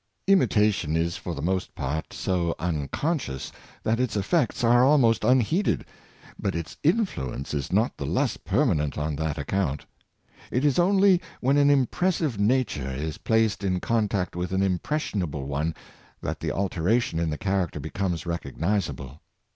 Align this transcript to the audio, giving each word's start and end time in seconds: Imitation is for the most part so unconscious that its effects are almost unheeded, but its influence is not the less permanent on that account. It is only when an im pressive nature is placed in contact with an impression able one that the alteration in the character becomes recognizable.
Imitation 0.25 0.95
is 0.95 1.15
for 1.15 1.35
the 1.35 1.43
most 1.43 1.75
part 1.75 2.11
so 2.11 2.55
unconscious 2.57 3.51
that 3.83 3.99
its 3.99 4.17
effects 4.17 4.63
are 4.63 4.83
almost 4.83 5.23
unheeded, 5.23 5.85
but 6.39 6.55
its 6.55 6.75
influence 6.81 7.53
is 7.53 7.71
not 7.71 7.97
the 7.97 8.05
less 8.07 8.35
permanent 8.35 8.97
on 8.97 9.15
that 9.15 9.37
account. 9.37 9.85
It 10.49 10.65
is 10.65 10.79
only 10.79 11.21
when 11.39 11.57
an 11.57 11.69
im 11.69 11.85
pressive 11.85 12.39
nature 12.39 12.89
is 12.89 13.19
placed 13.19 13.63
in 13.63 13.79
contact 13.79 14.35
with 14.35 14.51
an 14.53 14.63
impression 14.63 15.21
able 15.21 15.45
one 15.45 15.75
that 16.19 16.39
the 16.39 16.51
alteration 16.51 17.19
in 17.19 17.29
the 17.29 17.37
character 17.37 17.79
becomes 17.79 18.25
recognizable. 18.25 19.21